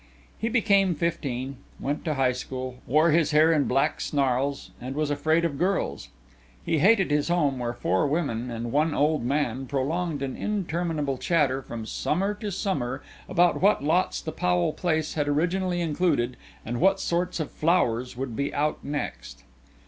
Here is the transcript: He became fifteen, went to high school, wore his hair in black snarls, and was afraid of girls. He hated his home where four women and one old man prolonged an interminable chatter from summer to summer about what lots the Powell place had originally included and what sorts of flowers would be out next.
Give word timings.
He 0.39 0.49
became 0.49 0.95
fifteen, 0.95 1.57
went 1.79 2.03
to 2.05 2.15
high 2.15 2.31
school, 2.31 2.77
wore 2.87 3.11
his 3.11 3.29
hair 3.29 3.53
in 3.53 3.65
black 3.65 4.01
snarls, 4.01 4.71
and 4.81 4.95
was 4.95 5.11
afraid 5.11 5.45
of 5.45 5.59
girls. 5.59 6.09
He 6.65 6.79
hated 6.79 7.11
his 7.11 7.27
home 7.29 7.59
where 7.59 7.71
four 7.75 8.07
women 8.07 8.49
and 8.49 8.71
one 8.71 8.95
old 8.95 9.23
man 9.23 9.67
prolonged 9.67 10.23
an 10.23 10.35
interminable 10.35 11.19
chatter 11.19 11.61
from 11.61 11.85
summer 11.85 12.33
to 12.33 12.51
summer 12.51 13.03
about 13.29 13.61
what 13.61 13.83
lots 13.83 14.21
the 14.21 14.31
Powell 14.31 14.73
place 14.73 15.13
had 15.13 15.27
originally 15.27 15.81
included 15.81 16.35
and 16.65 16.81
what 16.81 16.99
sorts 16.99 17.39
of 17.39 17.51
flowers 17.51 18.17
would 18.17 18.35
be 18.35 18.51
out 18.55 18.83
next. 18.83 19.43